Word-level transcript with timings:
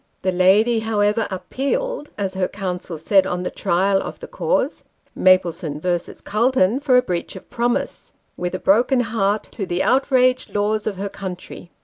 The 0.23 0.31
lady, 0.31 0.79
however," 0.79 1.27
appealed," 1.29 2.09
as 2.17 2.33
her 2.33 2.47
counsel 2.47 2.97
said 2.97 3.27
on 3.27 3.43
the 3.43 3.51
trial 3.51 4.01
of 4.01 4.17
the 4.19 4.25
cause, 4.27 4.83
Maplesone 5.15 5.79
v. 5.79 5.99
Calton. 6.25 6.79
for 6.79 6.97
a 6.97 7.03
breach 7.03 7.35
of 7.35 7.51
promise," 7.51 8.11
with 8.35 8.55
a 8.55 8.57
broken 8.59 9.01
heart, 9.01 9.43
to 9.51 9.67
the 9.67 9.83
outraged 9.83 10.55
laws 10.55 10.87
of 10.87 10.97
her 10.97 11.07
country." 11.07 11.69